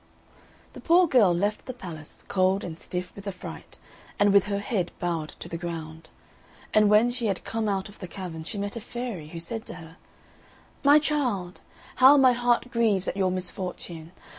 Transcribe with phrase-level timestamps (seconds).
[0.73, 3.77] The poor girl left the palace, cold and stiff with affright,
[4.17, 6.09] and with her head bowed to the ground.
[6.73, 9.63] And when she had come out of the cavern she met a fairy, who said
[9.67, 9.97] to her,
[10.83, 11.61] "My child,
[11.97, 14.11] how my heart grieves at your misfortune!